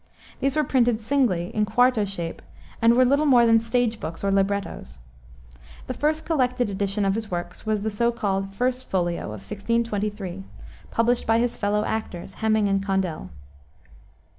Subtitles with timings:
[0.39, 2.41] These were printed singly, in quarto shape,
[2.81, 4.97] and were little more than stage books, or librettos.
[5.85, 10.43] The first collected edition of his works was the so called "First Folio" of 1623,
[10.89, 13.29] published by his fellow actors, Heming and Condell.